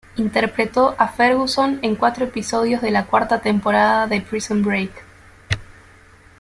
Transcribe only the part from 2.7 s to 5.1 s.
de la cuarta temporada de "Prison Break".